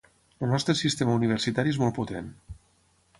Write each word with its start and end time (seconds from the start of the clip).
El 0.45 0.49
nostre 0.53 0.75
sistema 0.79 1.13
universitari 1.19 1.73
és 1.75 1.81
molt 1.83 1.97
potent. 2.01 2.33